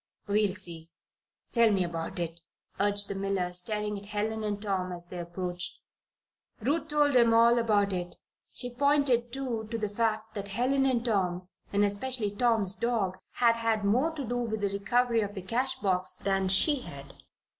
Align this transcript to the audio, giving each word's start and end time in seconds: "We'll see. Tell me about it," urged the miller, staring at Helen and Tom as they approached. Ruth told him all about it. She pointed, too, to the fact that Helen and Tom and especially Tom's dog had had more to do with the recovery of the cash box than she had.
"We'll 0.25 0.53
see. 0.53 0.89
Tell 1.51 1.69
me 1.71 1.83
about 1.83 2.17
it," 2.17 2.41
urged 2.79 3.07
the 3.07 3.13
miller, 3.13 3.53
staring 3.53 3.99
at 3.99 4.07
Helen 4.07 4.43
and 4.43 4.59
Tom 4.59 4.91
as 4.91 5.05
they 5.05 5.19
approached. 5.19 5.77
Ruth 6.59 6.87
told 6.87 7.15
him 7.15 7.35
all 7.35 7.59
about 7.59 7.93
it. 7.93 8.15
She 8.51 8.73
pointed, 8.73 9.31
too, 9.31 9.67
to 9.69 9.77
the 9.77 9.89
fact 9.89 10.33
that 10.33 10.47
Helen 10.47 10.87
and 10.87 11.05
Tom 11.05 11.49
and 11.71 11.83
especially 11.85 12.31
Tom's 12.31 12.73
dog 12.73 13.19
had 13.33 13.57
had 13.57 13.85
more 13.85 14.09
to 14.15 14.25
do 14.25 14.37
with 14.37 14.61
the 14.61 14.69
recovery 14.69 15.21
of 15.21 15.35
the 15.35 15.43
cash 15.43 15.75
box 15.75 16.15
than 16.15 16.47
she 16.47 16.79
had. 16.81 17.13